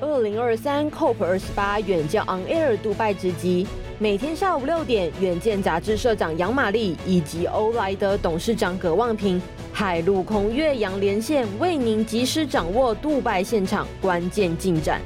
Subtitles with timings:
[0.00, 3.66] 二零二三 COP 二十八远见 On Air 杜拜直击，
[3.98, 9.40] 每天下午六点，远见杂志社长杨玛丽以及欧莱德董事长葛望平，
[9.74, 15.02] 海陆空越洋连线，为您及时掌握杜拜现场关键进展。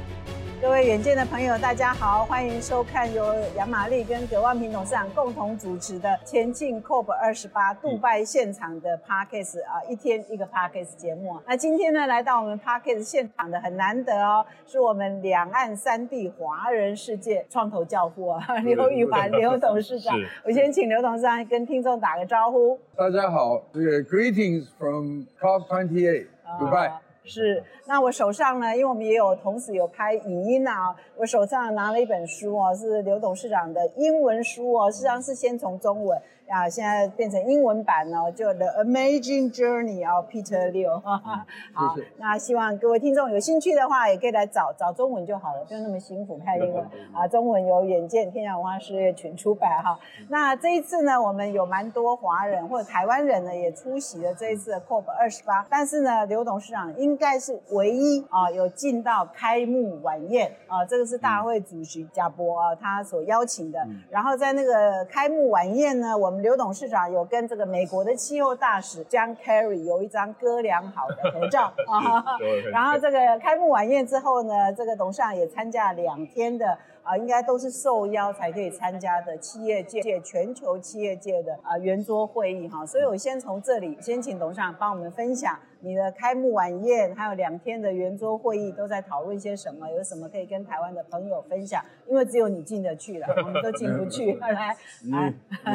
[0.65, 11.39] 各位远见的朋友，大家好，欢迎收看由杨玛丽跟葛万平董事长共同主持的前进 COP 二十八杜拜现场的 Podcast 啊，一天一个 Parkes 节目。
[11.45, 20.19] 那今天呢，来到我们 Parkes 现场的很难得哦，是我们两岸三地华人世界创投教父啊，刘宇环刘董事长。
[20.43, 22.75] 我先请刘董事长跟听众打个招呼。
[22.97, 26.25] 大家好，这个 Greetings from COP 28，
[26.57, 27.04] 杜拜。
[27.25, 36.21] 是，那我手上呢，因为我们也有同时有拍影音啊，我手上拿了一本书哦，是刘董事长的英文书哦，实际上是先从中文。
[36.47, 40.99] 啊，现在变成英文版了，就 The Amazing Journey of Peter Liu。
[41.73, 47.27] 好，那希望各位听众有兴趣的话，也可以来找找中文就好了，不用那么辛苦看英文啊。
[47.27, 49.99] 中文有远见天下文化事业群出版哈。
[50.29, 55.65] 那这一次呢，我们有蛮多华人或者台湾人呢，也出席了这一次的 COP 二十八。
[55.69, 63.79] 但是呢，刘董事长应该是唯一啊有进到开幕晚宴啊，这个是大会主席贾博啊他所邀请的。
[64.09, 72.23] 然后在那个开幕晚宴呢，我们刘董事长有跟这个美国的气候大使 John Kerry 有一张哥俩好的合照 啊。
[72.71, 82.85] 然后这个开幕晚宴之后呢，这个董事长也参加两天的啊，应该都是受邀才可以参加的企业界全球企业界的啊圆桌会议哈。
[82.85, 85.57] 所以我先从这里先请董事长帮我们分享。
[85.85, 89.87] 你的开幕晚宴还有两天的圆桌会议都在讨论些什么？
[89.91, 91.79] 有什么可以跟台湾的朋友分享？
[92.07, 94.33] 因为只有你进得去了，我们都进不去。
[94.41, 95.11] 来，你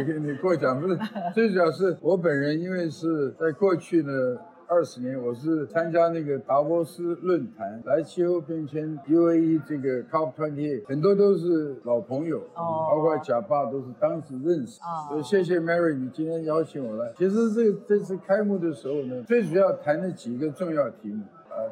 [0.03, 0.99] 你你过奖不是？
[1.33, 4.13] 最主要是我本人，因为是在过去呢。
[4.71, 17.13] 二十年，我是参加那个达沃斯论坛，来气候变迁 UAE 这个 COP28，很多都是老朋友，哦、包括贾爸都是当时认识，哦、所以谢谢 Mary，你今天邀请我来。
[17.19, 21.25] 其实这这次开幕的时候呢，最主要谈了几个重要题目。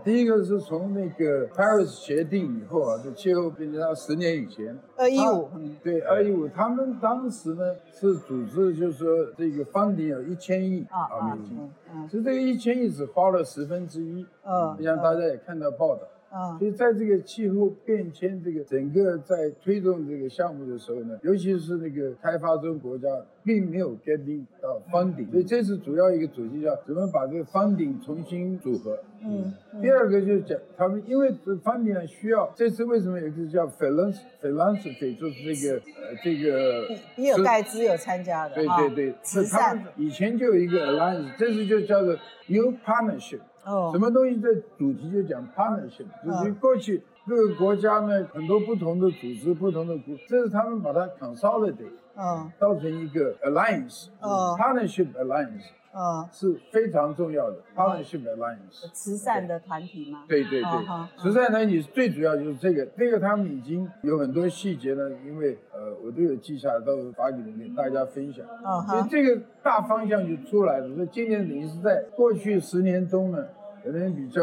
[0.05, 5.49] 第一个是从那个 Paris 协定以后啊，就气候变迁到十年以前，二一五，
[5.83, 11.71] 对，二一五，他们当时呢是组织，就是说这个 funding 有一千亿啊美金，
[12.09, 16.03] 其实这个一千亿只花了十分之一，嗯，像大家也看到报道。
[16.31, 23.09] 啊，所以在这个气候变迁这个整个在推动这个项目的时候呢，尤其是那个开发中国家
[23.43, 28.99] 并没有 getting 到 funding，所以这是主要一个主题，叫怎么把这个 funding 重新组合。
[29.21, 42.15] 嗯，第二个就是讲他们因为这 funding 需要，这次为什么有一个叫 philanthropy，就是这个呃这个比尔盖茨有参加的，对对对，慈善，以前就有一个 alliance，这次就叫做
[42.49, 43.41] new partnership。
[43.69, 44.49] 哦，什么东西的
[44.79, 58.91] 主题就讲 partnership，就是过去各个国家呢，很多不同的组织、不同的国，这是他们把它 consolidate，嗯，造成一个 alliance，partnership alliance，嗯，是非常重要的 partnership alliance。
[58.95, 60.25] 慈善的团体吗？
[60.27, 60.71] 对对对，
[61.19, 68.47] 慈善团体最主要就是这个，这个他们已经有很多细节呢，因为呃我都有记下来，到时候发给你们给大家分享。
[68.65, 70.89] 嗯，所以这个大方向就出来了。
[70.95, 73.45] 所以今年等于是在过去十年中呢。
[73.85, 74.41] 可能比较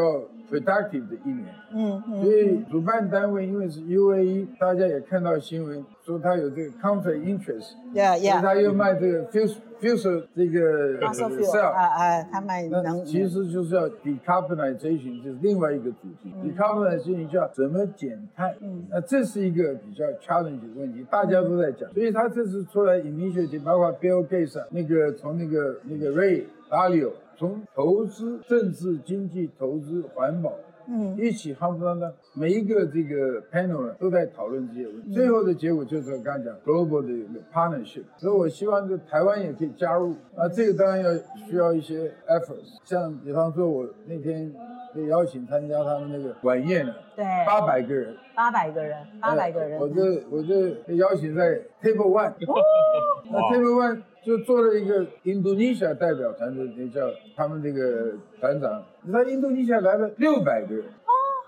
[0.50, 23.92] productive 的一年，嗯，嗯，所以主办单位因为是 UAE，大家也看到新闻说他有这个 conflict interest，yeah yeah，所以他又卖这个 fusel fusel 这个 cell，啊啊，他卖能，其实就是要 decarbonization，就是另外一个主题，decarbonization 叫怎么减碳，嗯，那这是一个比较 challenge 的问题，大家都在讲，所以他这次出来 initiative，包括
[24.00, 27.12] Bill Gates 那个从那个那个 Ray Dalio。
[27.38, 30.54] 从投资、政治、经济、投资、环保，
[30.88, 35.14] 嗯，一起夯不啷当，每一个这个 panel 都在讨论这些问题。
[35.14, 40.14] 最后的结果就是我刚才讲 global 的一个 partnership，所以我希望这台湾也可以加入。
[40.36, 41.14] 啊，这个当然要
[41.48, 44.54] 需要一些 efforts，像比方说我那天
[44.96, 50.02] 被邀请参加他们那个晚宴了，对，八百个人，八百个人，八百个人，我就
[50.32, 52.34] 我就被邀请在 table one，
[53.30, 54.02] 那 table one。
[54.26, 57.02] 就做了一个印度尼西亚代表团的，那叫
[57.36, 58.12] 他们这个
[58.42, 58.84] 团长，
[59.14, 60.84] 他印度尼西亚来了六百个人，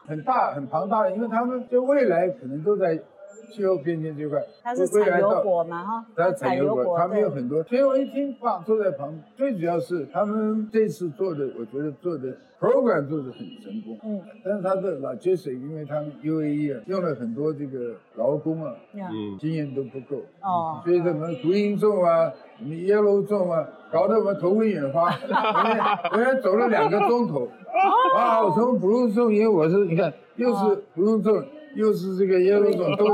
[0.05, 2.99] 很大很庞大的，因为他们就未来可能都在
[3.51, 7.63] 气候变迁这块，它是产油国嘛哈，它产油国，他们有很多。
[7.63, 13.97] 所以我一听哇，坐在旁边，最主要是他们这次做的，我觉得做的 program 做的很成功。
[14.03, 20.21] 嗯，但是他的 logistics，因为他们 UAE 啊用了很多这个劳工啊，嗯，经验都不够。
[20.41, 25.09] 哦，所以什么 green zone 啊，什么 yellow zone 啊，搞得我头昏眼花。
[26.13, 27.47] 我我走了两个钟头，
[28.15, 31.17] 啊，我从 blue 因为我是你看又是 blue。
[31.77, 33.06] 又是这个耶鲁总，都，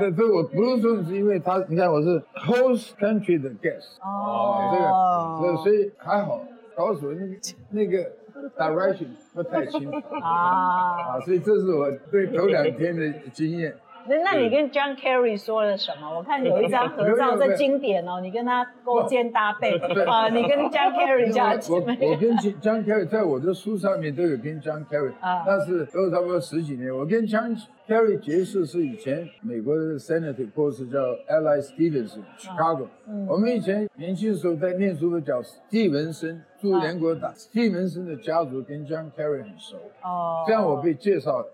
[0.00, 6.40] 对这我不是说是因为他，你看我是 host country 的 guest，哦，这个，所以还好，
[6.74, 7.36] 高手，那个
[7.70, 8.10] 那个
[8.56, 13.74] direction 不太清楚，啊，所以这是我对头两天的经验。
[14.06, 16.08] 那那你跟 John Kerry 说了什么？
[16.16, 19.76] 我看有一张合照，这经典哦，你跟他勾肩搭背
[20.06, 21.78] 啊，你跟 John Kerry 加起来。
[22.00, 25.12] 我跟 John Kerry 在我的书上面都有跟 John Kerry，
[25.46, 26.90] 但是都差不多十几年。
[26.94, 27.56] 我跟 John
[27.86, 30.98] Kerry 结识是以前美国的 Senator 博士叫
[31.28, 32.86] Ally Stevenson，Chicago。
[33.28, 37.32] 我们以前年轻的时候在念书的叫史蒂文森，驻联国党。
[37.36, 41.44] 史蒂文森的家族跟 John Kerry 很熟，哦，这样我被介绍。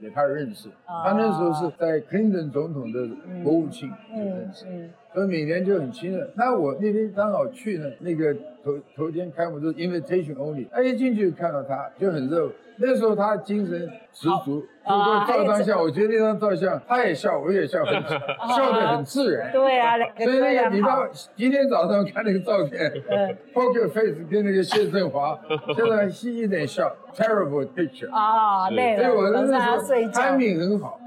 [0.00, 3.08] 给他认识，他那时候是在 Clinton 总统的
[3.42, 3.90] 国务卿。
[4.08, 6.28] 就认识，所以每年就很亲热。
[6.34, 8.34] 那我那天刚好去呢，那个
[8.64, 12.50] 头头天开幕就是 invitation only，哎，一进去看到他就很热。
[12.76, 15.80] 那时候他精神十足，就说照张相。
[15.80, 19.52] 我觉得那张照相，他也笑，我也笑，很笑得很自然。
[19.52, 22.92] 对啊，所以那个你到今天早上看那个照片，
[23.54, 25.38] Poker Face 跟那个谢振华，
[25.76, 28.12] 现在是一点笑，Terrible picture。
[28.12, 29.78] 啊，对，所以我那时候
[30.10, 30.98] timing 很好，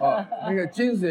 [0.00, 1.08] 啊，那个精神，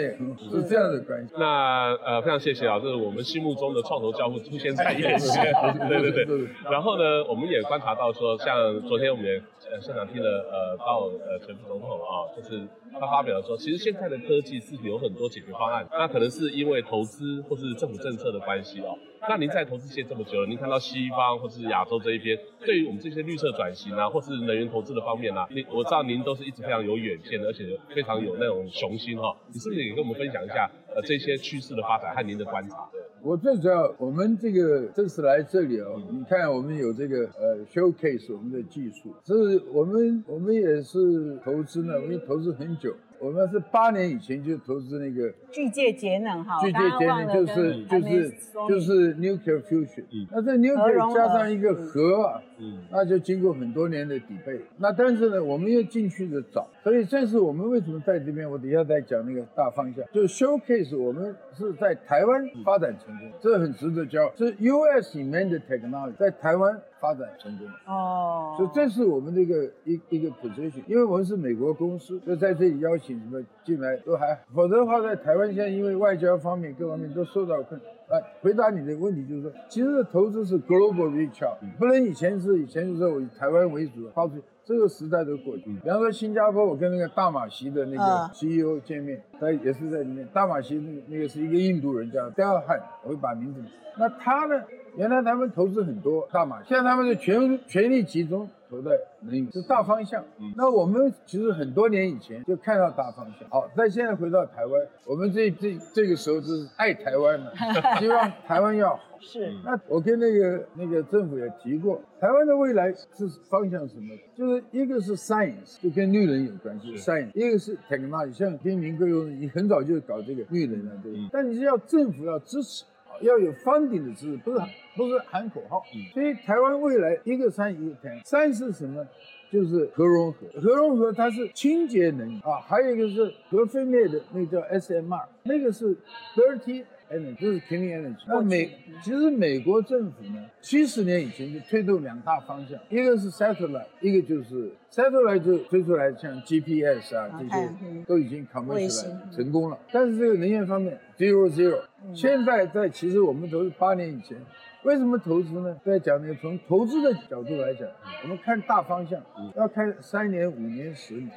[0.52, 1.34] 是这样的关系。
[1.40, 5.54] 那呃，非常谢谢啊，这是我们心目中的创投教父出现在眼前。
[5.88, 6.48] 对对对。
[6.72, 9.42] 然后呢，我们也观察到说，像昨天我们也。
[9.82, 12.62] 现场听了呃，到呃前副总统啊，就是
[12.94, 18.94] 他发表说，其实现在的科技是有很多解决方案，那可能是因为投资或是政府政策的关系哦。
[19.30, 27.64] 那您在投资界这么久了，您看到西方或是亚洲这一边，对于我们这些绿色转型啊，或是能源投资的方面啊，您我知道您都是一直非常有远见的，而且
[27.96, 29.36] 非常有那种雄心哈。
[29.54, 32.90] 你是不是也跟我们分享一下呃这些趋势的发展和您的观察？
[33.22, 39.34] 我最主要，我们这个这次来这里哦，你看我们有这个呃 showcase 我们的技术，是
[39.72, 42.94] 我们我们也是投资呢，我们投资很久。
[43.24, 48.34] 我们是八年以前就投资那个巨界节能哈，巨界节能就是就是
[48.68, 54.60] 就是 nuclear fusion，那这 nuclear 加上一个核啊，嗯，那就经过很多年的底背。
[54.78, 66.78] 那但是呢，我们又进去的早，所以这是我们为什么在这边，我等一下再讲那个大方向，就 showcase 我们是在台湾发展成功，这很值得骄傲，是 US invented technology 在台湾。
[67.04, 77.80] 发展成功哦，所以这是我们的一个一一个 position，因为我们是美国公司，就在这里邀请什么进来都还，否则的话在台湾现在因为外交方面各方面都受到困。
[78.10, 85.64] 呃，回答你的问题就是说，其实投资是 global reach out，不能以前是以前就是我以台湾为主，抛出这个时代都过去。
[85.82, 90.28] 比方说新加坡，我跟那个大马席的那个 CEO 见面，他也是在里面。
[90.34, 93.62] 大马席那个那个是一个印度人叫 Delhan，我会把名字。
[93.98, 94.62] 那他呢？
[94.96, 100.24] 原来他们投资很多大马，现在他们是全全力集中投在能源，是大方向。
[100.58, 103.48] 那我们其实很多年以前就看到大方向。
[103.50, 107.54] 好，但现在回到台湾，我们这这这个时候就是爱台湾了，
[108.00, 109.00] 希望台湾要好。
[109.20, 109.54] 是。
[109.64, 114.16] 那我跟那个那个政府也提过，台湾的未来是方向什么？
[114.36, 121.30] 就是一个是 science，就跟绿能有关系，science；一个是 technology，像天明哥，你很早就搞这个绿能了，对不对？
[121.32, 122.86] 但你是要政府要支持。
[123.22, 124.58] 要有 funding 的支持，不是
[124.96, 125.84] 不是喊口号。
[126.14, 129.06] 所以台湾未来一个山一个天，三是什么？
[129.52, 132.40] 就是核融合，核融合它是清洁能源。
[132.40, 135.96] 啊，还有一个是核分裂的，那个叫 SMR，那个是
[136.36, 138.18] dirty energy，就是 clean energy。
[138.28, 138.72] 那美
[139.04, 147.70] 其实美国政府呢，七十年以前就推动两大方向，一个是 satellite，一个就是 satellite 就推出来像 GPS 啊这些
[148.08, 151.80] 都已经 commercial 成功了，但是这个能源方面 zero zero。
[152.16, 154.36] 现在在其实我们都是八年以前，
[154.84, 155.76] 为什么投资呢？
[155.86, 157.88] 在讲那个从投资的角度来讲，
[158.24, 159.22] 我们看大方向，
[159.56, 161.32] 要看三年、五年、十年。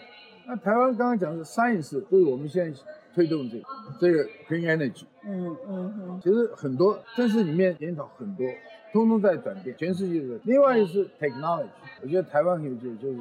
[0.47, 2.81] 那台湾刚刚讲的是 science，就是我们现在
[3.15, 3.65] 推动这个
[4.01, 5.05] 这个 clean energy。
[5.25, 6.21] 嗯嗯嗯。
[6.23, 8.47] 其实很多，这是里面研讨很多，
[8.93, 10.39] 通通在转变，全世界的。
[10.45, 11.67] 另外一个是 technology，
[12.03, 13.19] 我觉得台湾有就就是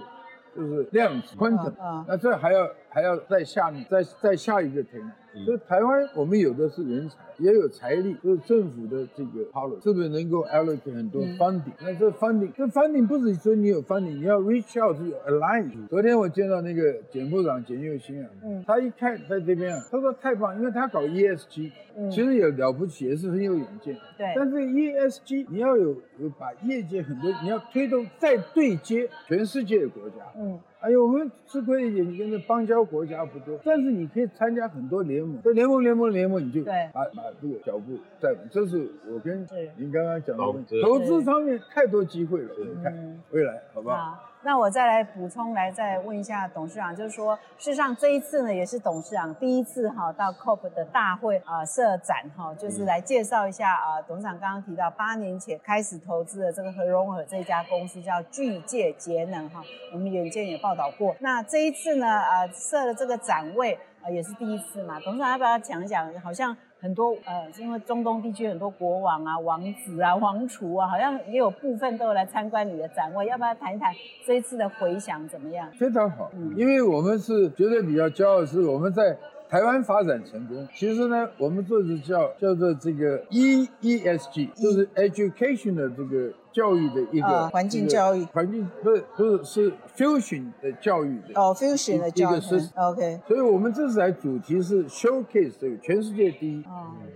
[0.55, 1.79] 就是量子 quantum。
[1.79, 2.05] 啊。
[2.07, 5.11] 那这还要还要在下面，再再下一个 technology。
[5.43, 11.73] 所以台湾我们有的是人才，也有财力，就是政府的这个 power，是不是能够 allocate 很多 funding？
[11.81, 15.69] 那这 funding，这 funding 不是说你有 funding，你要 reach out to align。
[15.89, 23.93] 昨天我见到那个简部长简又新啊，嗯，他一看在这边啊，他说太棒，因为他搞 ESG，嗯其实也了不起，也是很有远见。
[24.17, 30.57] 对，但是 ESG 你要有有把业界很多，你要推动再对接全世界的国家，嗯。
[30.85, 38.35] 哎呦，我们吃亏一点，你跟那邦交国家不多，但是你可以参加很多联盟，这联盟联盟联盟，你就把把这个脚步在。
[38.51, 44.15] 这是我跟您刚刚讲的问题，投资方面太多机会了，你看未来好不好？
[44.45, 61.15] 那我再来补充，来再问一下董事长，就是说，事实上这一次呢，也是董事长第一次哈到 COP 的大会啊设展哈，就是来介绍一下啊，董事长刚刚提到八年前开始投资的这个和融合这家公司叫巨界节能哈，我们远见也报道过。
[61.21, 63.73] 那这一次呢，啊设了这个展位
[64.03, 66.13] 啊，也是第一次嘛，董事长要不要讲一讲？
[66.19, 66.55] 好像。
[66.85, 73.91] 很多呃，因为中东地区很多国王啊、王子啊、王储啊，好像也有部分都有来参观你的展位，要不要谈一谈
[74.23, 75.67] 这一次的回响怎么样？
[75.71, 79.17] 非常好，嗯，因为我们是觉得比较骄傲，是我们在。
[79.47, 92.39] 台湾发展成功，其实呢，我们做的叫叫做这个 E E S G，就是 education 的这个教育的一个环境教育，环境不是不是是 fusion 的教育的哦，fusion 的教育
[92.75, 93.19] ，OK。
[93.27, 96.63] 所以我们这次来主题是 showcase 这个全世界第一，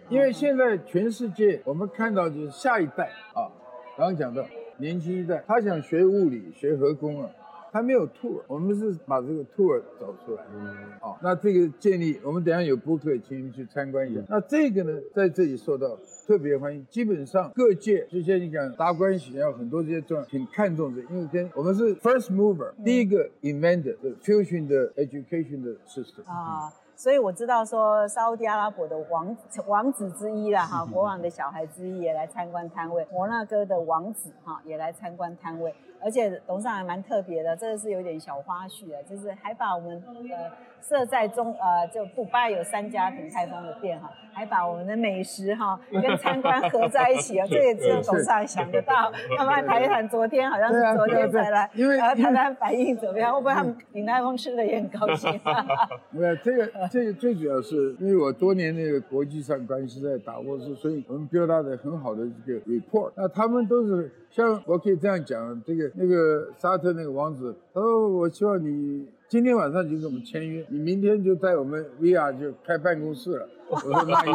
[0.10, 3.50] 因为现在全世界我们看到就是下一代啊，
[3.98, 4.46] 刚刚讲到
[4.78, 7.30] 年轻一代，他想学物理、学核工啊。
[7.72, 10.44] 他没有 tour，我们是把这个 tour 找出来。
[10.54, 14.22] 嗯，好，那这个建立，我们等下有 book 请你们去参观一下。
[14.28, 15.98] 那这个呢，在这里受到
[16.28, 16.86] 特别欢迎。
[16.90, 26.24] 基本上各界，就像你讲，达官显要很多这些重要，挺看重的，因为跟我们是 first mover，第一个 inventor 的 fusion 的 education 的 system。
[26.26, 29.36] 啊，所以我知道说，沙乌地阿拉伯的王
[29.68, 35.74] 王子之一啦，哈， 国王的小孩之一也来参观摊位，摩纳哥的王子哈也来参观摊位。
[36.02, 49.12] 而且董事长还蛮特别的，这个是有点小花絮的，就是还把我们呃设在中呃就杜拜有三家鼎泰丰的店哈，还把我们的美食哈 跟参观合在一起啊，这也只有董事长想得到。
[49.38, 53.34] 要不然谈一谈昨天好像是昨天才来，因为然后谈谈反应怎么样？
[53.34, 55.40] 会不会他们鼎泰丰吃的也很高兴？
[56.12, 64.12] 没有这个这个最主要是因为我多年那个国际上关系在达沃斯，所以我们表达的很好的这个 report，那他们都是。
[64.30, 73.48] 像我可以这样讲，这个那个沙特那个王子，他说我希望你今天晚上就跟我们签约，你明天就在我们 VR 就开办公室了。
[73.70, 74.34] 我说那一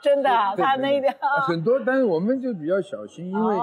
[0.00, 1.14] 真的，他那边
[1.46, 3.56] 很多，但是我们就比较小心，因为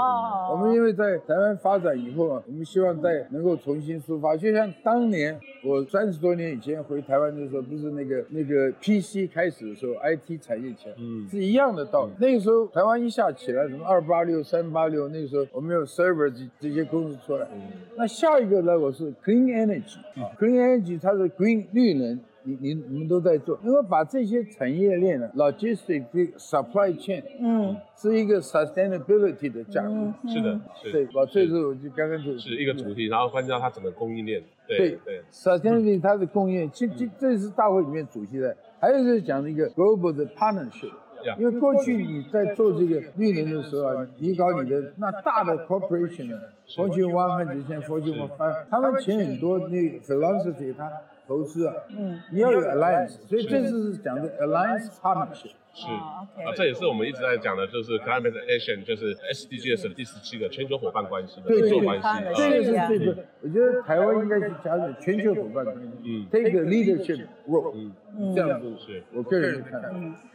[0.49, 4.35] 我们因为在台湾发展以后啊，我们希望在能够重新出发。
[4.35, 12.11] 就像当年我三十多年以前回台湾的时候，不是那个那个 PC 开始的时候，IT 产业起来，嗯，是一样的道理。
[12.17, 17.47] 那个时候台湾一下起来，什么二八六、三八六，那个时候我们有 server 这这些公司出来。
[17.95, 22.19] 那下一个呢，我是 clean energy，clean energy 它是 green 绿能。
[22.43, 30.59] 你你你们都在做，因为把这些产业链呢，logistics supply chain，嗯，是一个 sustainability 的架构，是的，
[30.91, 40.91] 对，把这是我就刚刚就是一个主题，然后关键到它整个供应链，对对，sustainability 它的供应链，这这这是大会里面主题的，还有就是讲一个 global 的 partnership，
[41.37, 50.91] 因为过去你在做这个绿能的时候啊，你搞你的那大的 corporation，Fortune One Hundred 现在 Fortune One Five，他们钱很多，那 philosophy 它。
[51.31, 55.53] 投资啊，嗯，你要有 alliance，所以这次是讲的 alliance partnership。
[55.73, 55.87] 是。
[55.87, 62.07] 啊，这也是我们一直在讲的，就是 climate action，就是 SDGs 的第十七个全球伙伴关系的合作关系。
[62.35, 67.73] 这个是最对，我觉得台湾应该去加入全球伙伴关系，嗯，take leadership role，
[68.17, 69.81] 嗯，这样子是我个人看。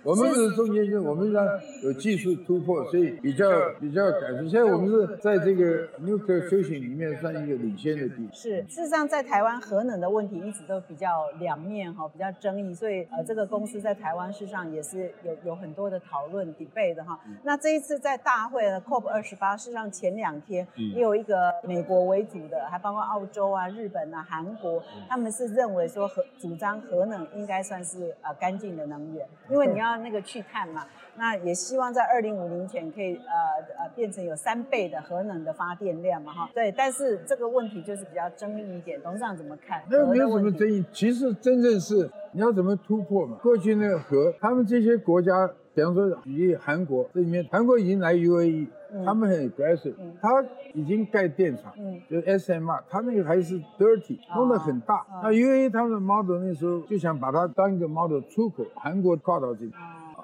[0.02, 1.40] 我们是中间是，我们呢
[1.82, 3.48] 有技术突破，所以比较
[3.80, 4.48] 比较感受。
[4.48, 8.28] 现在我们是在这个 nuclear fusion 里面算一个领先的地位。
[8.32, 15.12] 是，事实上在台湾核能的问题一直都比较两面哈，比较争议，所以呃这个公司在台湾事实上也是。
[15.24, 30.86] 有有很多的讨论 debate 的哈，那这一次在大会的 COP 二十八，事实上前两天也有一个美国为主的，还包括澳洲啊、日本啊、韩国，他们是认为说核主张核能应该算是呃干净的能源，因为你要那个去碳嘛，
[31.16, 39.82] 那也希望在二零五零前可以呃呃变成有三倍的核能的发电量嘛哈，对，但是这个问题就是比较争议一点，董事长怎么看？
[39.90, 42.08] 那没有什么争议，其实真正是。
[42.32, 43.38] 你要怎么突破嘛？
[43.42, 48.66] 过去那个核，他们这些国家，比方说以韩国这里面，韩国已经来 UAE，
[49.04, 51.72] 他们很 aggressive，他已经盖电厂，
[52.08, 55.04] 就是 SMR，他那个还是 dirty，弄得很大。
[55.22, 59.72] 那 UAE 他们的 model 那时候就想把它当一个 model 出口，韩国跨到这边。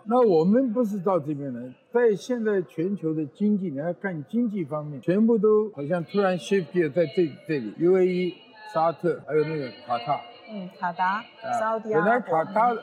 [0.05, 8.35] 那我们不是到这边来，在现在全球的经济，你要看经济方面，全部都好像突然 shift gear 在这这里，UAE、
[8.75, 11.25] 沙特还有那个卡塔，嗯，卡达，
[11.59, 12.76] 沙特，本来卡塔。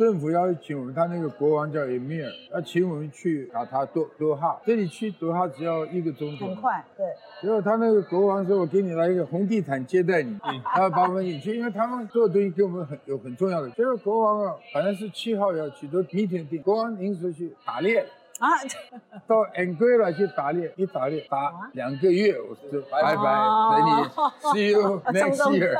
[0.00, 7.04] 政府要请我们，他那个国王叫 Emir，要请我们去卡塔多多哈，这里去多哈只要一个钟头，很快，对。
[7.42, 18.06] 结果他那个国王说：“我给你来一个红地毯接待你， 他要把我们引去，因为他们做的东西给我们很有很重要的。”结果国王啊，反正是七号要去，都 meeting 定，国王临时去打猎。
[18.40, 18.48] 啊，
[19.28, 23.14] 到 Anguilla 去打猎，一打猎打两个月，我就拜拜，
[23.70, 23.90] 等你
[24.50, 25.76] see you next year。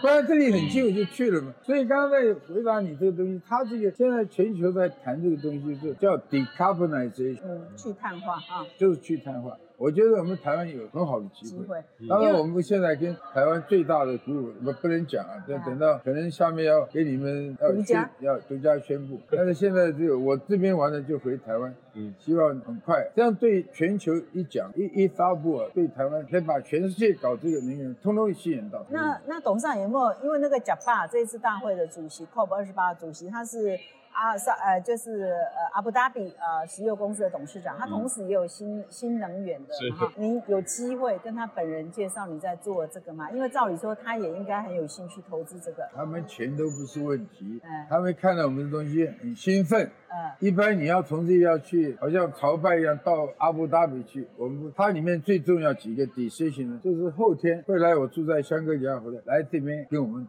[0.00, 1.52] 不然这里很近，我就去了嘛。
[1.62, 9.56] 所以刚刚在回答你这个东西，他这个现在全球在谈这个东西，就叫 decarbonization，嗯，去碳化啊，就是去碳化。
[9.80, 11.82] 我觉得我们台湾有很好的机会。
[12.06, 19.18] 当然，我们现在跟台湾最大的鼓舞，不不能讲啊，等等到可能下面要给你们要宣要独家宣布。
[19.30, 28.84] 但是现在只有我这边完了就回台湾，嗯，希望很快，这样对全球一讲一一发布啊，对台湾可以把全世界搞这个能源通通吸引到。
[28.90, 30.14] 那那董事长有没有？
[30.22, 33.78] 因为那个甲巴这一次大会的主席 COP 二十八主席他是。
[34.12, 39.74] 啊，是呃，就是呃，阿布达比呃石油公司的董事长，他同时也有新新能源的。
[39.96, 40.12] 哈。
[40.16, 43.30] 你有机会跟他本人介绍你在做这个吗？
[43.30, 45.88] 因为照理说，他也应该很有兴趣投资这个。
[45.94, 49.86] 他们钱都不是问题，嗯，他们看到我们的东西很兴奋。
[50.08, 50.30] 嗯。
[50.40, 60.26] 一般你要从这要去，好像朝拜一样到阿布达比去，我们它里面最重要几个 decision 呢，就是后天会来我住在香格里拉回来，来这边跟我们。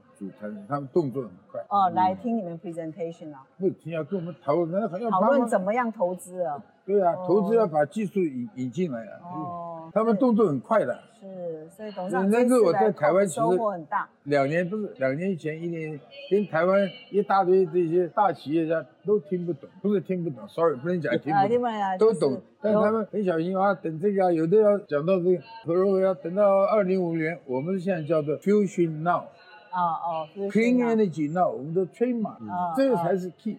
[0.67, 3.43] 他们动作很快哦，来听你们 presentation 啊？
[3.57, 6.63] 不听要跟我们讨论，讨论怎么样投资啊？
[6.85, 9.19] 对啊，投资要把技术引引进来啊。
[9.23, 10.99] 哦，他们动作很快的。
[11.19, 14.09] 是，所以董事长这次我在台湾其实收获很大。
[14.23, 15.99] 两年不是两年前，一年
[16.31, 29.21] 跟台湾一大堆这些大企业家都听不懂，不是听不懂，sorry 不能讲听不懂，都懂，但他们很小心啊，等这个啊，有的要讲到这个核融合要等到二零五年，我们现在叫做 fusion now。
[29.71, 32.37] 啊哦，Clean Energy Now，我们都 trademark，
[32.75, 33.57] 这个才是 key。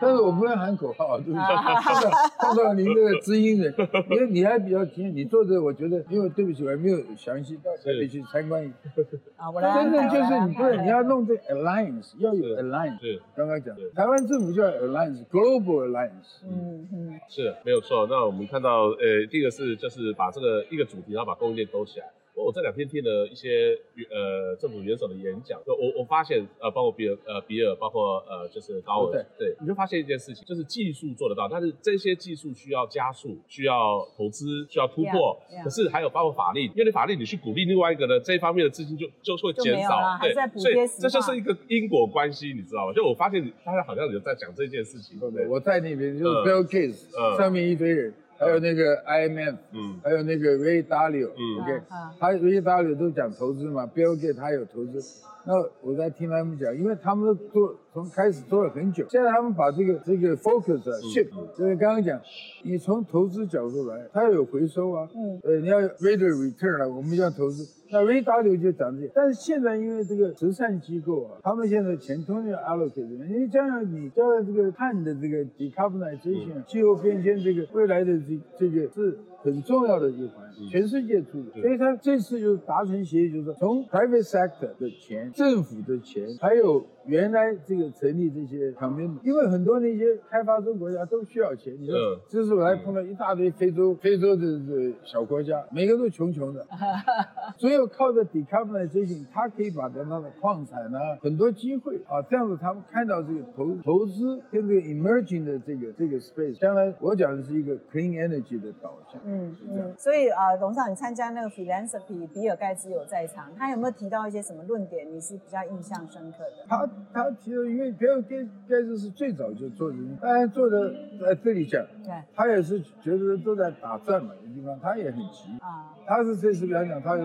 [0.00, 3.72] 但是我不能喊口号， 就是碰到您这个知音人，
[4.10, 8.60] 因为你还比较经验，你做的我觉得，因为对不起，我还没有详细到这里去参观。
[9.36, 9.72] 啊，我来。
[9.84, 13.00] 真正就是你不是你要弄这 alliance，要有 alliance。
[13.00, 16.42] 对，刚刚讲，台湾政府叫 alliance，global alliance。
[16.44, 18.06] 嗯嗯，是没有错。
[18.10, 22.06] 那我们看到，呃，第一个是就是把这个一个主题，然后把供应链兜起来。
[22.42, 23.78] 我这两天听了一些
[24.10, 42.92] 呃政府元首的演讲，就我我发现呃包括比尔呃比尔包括呃就是高尔对，你就发现一件事情，就是技术做得到，但是这些技术需要加速，需要投资，需要突破，可是还有包括法令，因为你法令你去鼓励另外一个呢，这一方面的资金就就会减少，对，所以这就是一个因果关系，你知道吗？
[42.92, 48.12] 就我发现大家好像有在讲这件事情，对不对，我在那边就是 Bill Gates 上面一堆人。
[48.44, 51.80] 还有那个 IMF，嗯，还有那个 Ray Dalio，嗯，OK，
[52.18, 55.00] 他 Ray Dalio 都讲投资嘛，Bill Gates 他有投资，
[55.44, 60.82] 那我在听他们讲，因为他们都做从开始做了很久，现在他们把这个这个 focus
[61.14, 62.20] shift，就是刚刚讲，
[62.64, 67.64] 你从投资角度来，它要有回收啊，嗯，呃，你要 rate return 啊，我们要投资。
[67.92, 86.84] 那 Dalio 就讲这些，但是现在因为这个慈善机构啊，他们现在钱通要 allocate，因为这样你加上这个碳的这个 decarbonization 气候变迁这个未来的这这个是很重要的一环，全世界出的，所以他这次就达成协议，就是从 private sector 的钱、政府的钱，还有。
[87.06, 91.74] 原来这个成立这些 commitment，因为很多那些开发中国家都需要钱。
[91.78, 91.94] 你说，
[92.28, 96.66] 这是我还碰到一大堆非洲非洲的这小国家，每个都穷穷的，
[97.58, 109.20] 只有靠着 decarbonization，他可以把它的矿产啊，很多机会啊，这样子他们看到这个投投资跟这个 emerging 的这个这个 space，将来我讲的是一个 clean energy 的导向。
[109.24, 116.64] 嗯嗯，所以啊，董事长，你参加那个 philanthropy，比尔盖茨有在场，他有没有提到一些什么论点，你是比较印象深刻的？
[116.66, 116.88] 他。
[117.12, 118.36] 他提了，因为比尔盖
[118.68, 125.94] 盖茨是最早就做的，当然做的在这里讲，对他也是觉得都在打转嘛，有地方他也很急啊。
[126.06, 127.24] 他是这次来讲，他有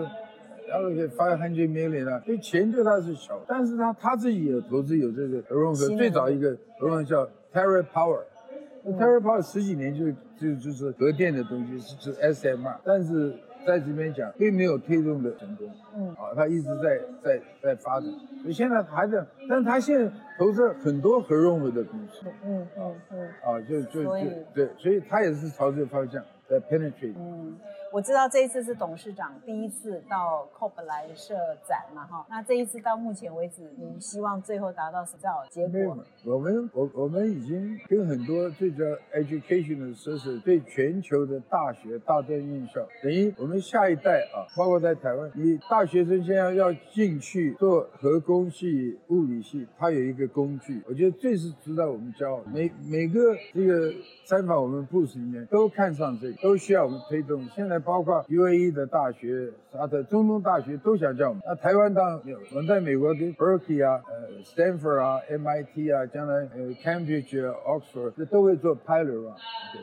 [0.67, 13.33] 然后可以发很多 million 啊，所以钱对他是小，但是他他自己有投资有这个核融合，最早一个核融合叫 Terra Power，Terra Power 十几年就就就是核电的东西是是 SMR，但是。
[13.65, 18.09] 在这边讲，并没有推动的成功，嗯，啊，他一直在在在发展，
[18.41, 26.23] 所以现在还在，但是他现在投资很多核融合的公司，嗯嗯嗯，啊，就就就对，所以他也是朝这个方向。
[26.49, 27.13] 在 penetrate。
[27.15, 27.55] 嗯，
[27.91, 31.33] 我知道这一次是董事长第一次到 COP 来设
[31.67, 32.25] 展嘛，哈。
[32.29, 35.97] 那这一次到目前为止，你希望最后达到什么结果？
[36.25, 52.43] 我们我我们已经跟很多最叫 education 的设施，对全球的大学、大专院校，等于我们下一代啊，包括在台湾，你大学生现在要进去做核工系、物理系，它有一个工具，我觉得最是值得我们骄傲。
[52.53, 53.91] 每每个这个
[54.25, 57.43] 参访我们 booth 里面都看上这个，都需要我们推动。
[57.55, 61.41] 现在包括 UAE 的大学、啥的中东大学都想叫我们。
[61.45, 69.35] 那台湾当我们在美国跟 Berkeley 啊、呃 Stanford 啊、MIT 啊，将来呃 Cambridge、Oxford 这都会做 pilot 啊。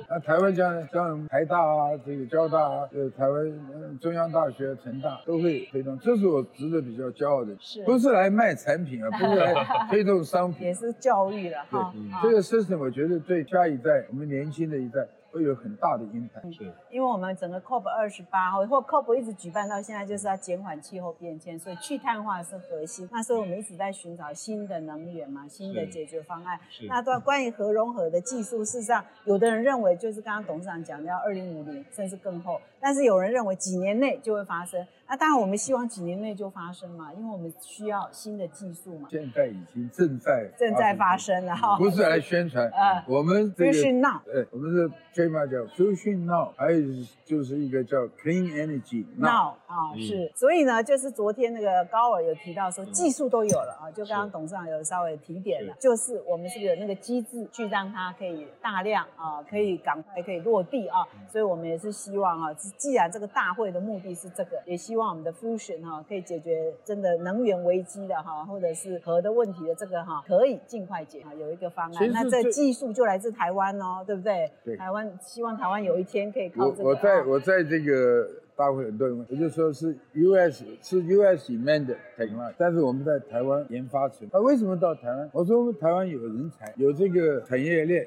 [0.08, 5.98] 那台湾将来像台大啊、这个交大啊、呃台湾中央大学、成大都会推动。
[5.98, 9.10] 这是我值得比较骄傲的，是不是来卖产品啊？
[9.10, 9.54] 不是来
[9.90, 11.92] 推动商品，也是教育的哈。
[12.22, 15.06] 对，这个 system 我觉得对下一代，我们年轻的一代。
[15.36, 23.06] 会有很大的影响，是，因为我们整个 COP 二十八或 COP 一直举办到现在，就是要减缓气候变迁，所以去碳化是核心。
[23.12, 26.58] 那所以我们一直在寻找新的能源嘛，新的解决方案。
[26.88, 34.86] 那段关于核融合的技术，事实上，有的人认为就是刚刚董事长讲的要二零五零甚至更后，但是有人认为几年内就会发生。
[35.08, 39.08] 那当然我们希望几年内就发生嘛，因为我们需要新的技术嘛。
[39.10, 44.90] 现在已经正在正在发生了哈， 不是来宣传，呃，我们这个 Now，呃，我们是。
[45.16, 46.78] 这嘛叫 Fusion Now，还有
[47.24, 60.98] 就是一个叫 Clean Energy Now 啊，是，所以呢，就是昨天那个高尔有提到说，技术都有了啊，就刚刚董事长有稍微提点了，就是我们是不是有那个机制去让它可以大量啊，可以赶快可以落地啊，
[61.32, 74.50] 所以我们也是希望啊，既然这个大会的目的是这个，也希望我们的 Fusion 哈可以解决真的能源危机的哈，或者是核的问题的这个哈，可以尽快解啊，有一个方案，那这技术就来自台湾哦，对不对？
[74.64, 75.06] 对，台湾。
[75.22, 76.84] 希望台湾有一天可以靠这个。
[76.84, 84.30] 我我在我在这个大会很多人问，我就说是 US 是 US invented technology，但是我们在台湾研发出来。
[84.32, 85.28] 那为什么到台湾？
[85.32, 88.06] 我说我们台湾有人才，有这个产业链，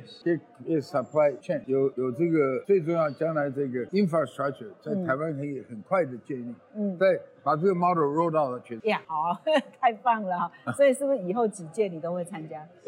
[0.65, 6.53] 有 supply chain，有有这个最重要，将来这个 infrastructure 在台湾可以很快的建立。
[6.75, 7.19] 嗯，在。
[7.49, 9.35] 把这个 model roll 到了全呀，好，
[9.81, 10.51] 太棒了！
[10.77, 12.63] 所以是不是以后几届你都会参加？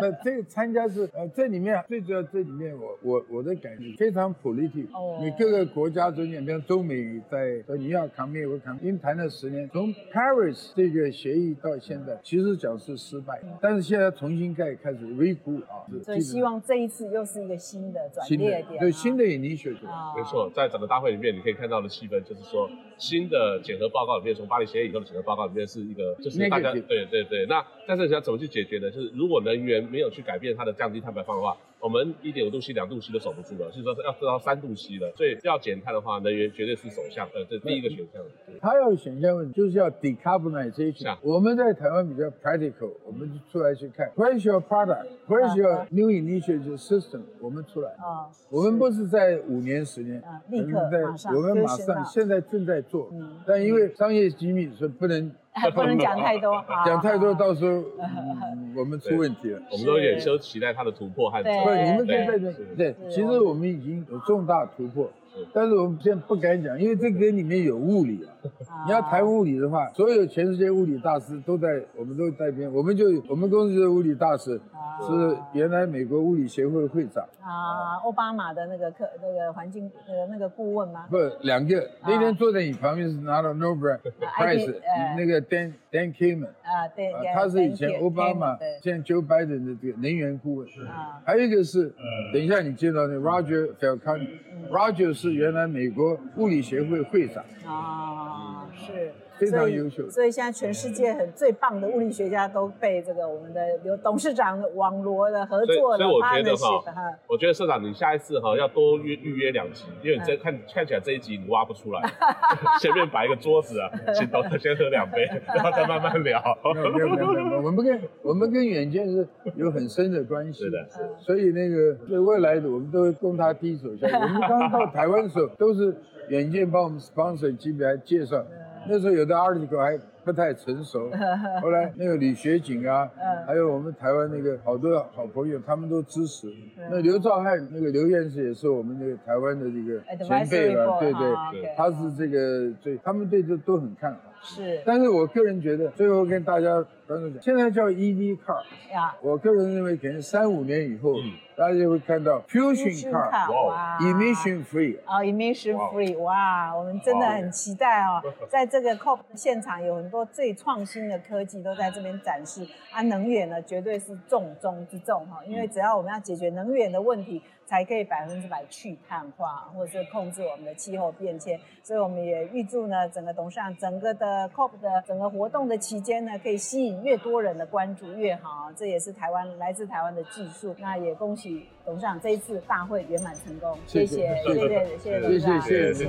[0.00, 4.86] 那这个参加是呃，这里面最主要，这里面我我我的感觉非常 political。
[4.94, 5.18] 哦。
[5.20, 15.84] 你各个国家中间，比如中美在说你要抗美，我抗美，因为谈了十年，从 Paris 这个协议到现在，其实讲是失败，但是现在重新开开始 regroup 啊。
[16.02, 18.80] 所以希望这一次又是一个新的转捩点。
[18.80, 20.16] 对，新的 initiative。
[20.16, 22.70] 没错，在整个大会里面，你可以看到的气氛就是说。
[22.98, 27.46] 新的检核报告里面，从巴黎协议以后的检核报告里面是一个，就是大家对对对。
[27.46, 28.90] 那但是要怎么去解决呢？
[28.90, 35.12] 就是如果能源没有去改变它的降低碳排放的话，我们一点五度 C、两度 C 都守不住了，所以说要做到三度 C 了。
[35.16, 38.22] 所以要减碳的话，能源绝对是首项，呃，这第一个选项。
[38.60, 41.16] 它要选项问题，就是要 decarbonization。
[41.22, 47.22] 我们在台湾比较 practical，我们就出来去看，Where's your product？Where's your new initiative system？
[47.40, 53.12] 我们出来啊，我们不是在五年、十年，立刻马上，我们马上现在正在做，
[53.46, 55.30] 但因为商业机密，所以不能。
[55.74, 57.82] 不能讲太多， 讲太多到时候
[58.76, 59.60] 我们出问题了。
[59.72, 61.52] 我们都有点期待他的突破和对，
[61.84, 65.10] 你们可以在这对，其实我们已经有重大突破。
[65.52, 68.34] 但是我们现在不敢讲，因为这个里面有物理啊。
[68.86, 72.72] 你要谈物理的话，所有全世界物理大师都在，我们都在编。
[72.72, 74.60] 我们就我们公司的物理大师
[75.00, 81.06] 是原来美国物理协会会长啊，奥巴马的那个客那个环境呃那个顾问吗？
[81.10, 81.88] 不，两个。
[82.02, 83.98] 那天坐在你旁边是拿了 Nobel
[84.38, 84.74] Prize
[85.16, 90.68] 那个 Dan Dan Killman 啊，对，他是以前奥巴马，现在 Joe Biden 的这个能源顾问。
[90.86, 91.92] 啊，还有一个是，
[92.32, 97.44] 等一下你见到那 Roger Falconi，Roger 是原来美国物理协会会长。
[97.66, 99.12] 啊，啊是。
[99.38, 106.04] 非常优秀，所以现在全世界很最棒的物理学家都被这个我们的刘董事长网罗的合作的。
[106.04, 112.02] 所以我觉得哈，我觉得社长你下一次哈要多约预约两集，因为你这看看起来这一集你挖不出来，
[112.80, 116.42] 前面摆一个桌子啊，请董事先喝两杯，然后再慢慢聊。
[116.74, 120.86] 没有没有没有我们跟我们跟远见是有很深的关系，是的，
[121.20, 124.14] 所以那个对未来的我们都会供他第一手消息。
[124.14, 125.96] 我们刚刚到台湾的时候，都是
[126.28, 128.44] 远见帮我们 sponsor 基本上介绍。
[128.88, 131.10] 那时候有的 article 还不太成熟，
[131.62, 133.08] 后来那个李学景啊，
[133.46, 136.52] 还有我们台湾那个好多好朋友，他们都支持。
[136.90, 144.20] 那刘兆汉那个刘院士也是我们那个台湾的这个前辈了，对对，他是这个最，他们对这都很看好。
[144.42, 144.80] 是。
[144.84, 151.14] 但是我个人觉得，最后跟大家观众讲，现在叫 EV car，呀，我个人认为可能三五年以后。
[151.18, 181.47] 嗯大家就会看到 fusion car，哇，emission free，哦，emission free，哇，我们真的很期待哦， 在这个 COP 现场有很多最创新的科技都在这边展示，啊，能源呢绝对是重中之重哈，因为只要我们要解决能源的问题，才可以百分之百去碳化，或者是控制我们的气候变迁，所以我们也预祝呢整个董事长整个的 COP 的整个活动的期间呢，可以吸引越多人的关注越好，这也是台湾来自台湾的技术，那也恭喜。
[181.84, 183.78] 董事长这一次大会圆满成功。
[183.86, 186.04] 谢谢谢谢谢谢谢谢谢谢谢谢谢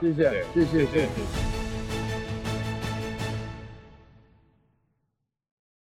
[0.00, 1.73] 谢谢谢谢谢谢